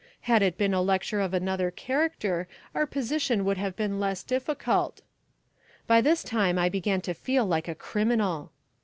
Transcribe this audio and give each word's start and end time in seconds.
Had 0.21 0.41
it 0.41 0.57
been 0.57 0.73
a 0.73 0.81
lecture 0.81 1.19
of 1.21 1.31
another 1.31 1.69
character 1.69 2.47
our 2.73 2.87
position 2.87 3.45
would 3.45 3.57
have 3.59 3.75
been 3.75 3.99
less 3.99 4.23
difficult,", 4.23 5.01
By 5.91 6.01
this 6.01 6.23
time 6.23 6.57
I 6.57 6.69
began 6.69 7.01
to 7.01 7.13
feel 7.13 7.45
like 7.45 7.67
a 7.67 7.75
criminal. 7.75 8.51